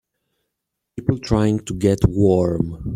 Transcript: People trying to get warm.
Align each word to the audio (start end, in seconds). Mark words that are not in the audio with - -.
People 0.95 1.19
trying 1.19 1.59
to 1.65 1.75
get 1.75 1.99
warm. 2.07 2.89